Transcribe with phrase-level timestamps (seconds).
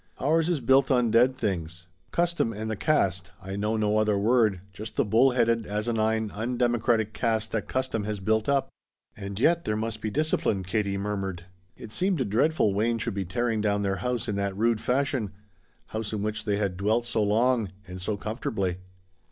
[0.17, 1.85] Ours is built on dead things.
[2.09, 7.13] Custom, and the caste I know no other word just the bull headed, asinine, undemocratic
[7.13, 8.69] caste that custom has built up."
[9.15, 11.45] "And yet there must be discipline," Katie murmured:
[11.77, 15.33] it seemed dreadful Wayne should be tearing down their house in that rude fashion,
[15.85, 18.77] house in which they had dwelt so long, and so comfortably.